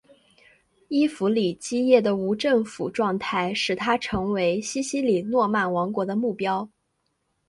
[0.87, 6.67] 伊弗里基叶的无政府状态使它成为西西里诺曼王国的目标。